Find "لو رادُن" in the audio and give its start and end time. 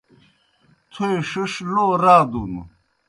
1.73-2.53